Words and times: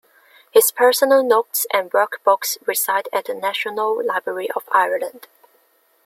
His 0.49 0.71
personal 0.71 1.21
notes 1.21 1.67
and 1.71 1.93
work 1.93 2.21
books 2.23 2.57
reside 2.65 3.07
at 3.13 3.25
the 3.25 3.35
National 3.35 4.03
Library 4.03 4.49
of 4.55 4.67
Ireland. 4.71 5.27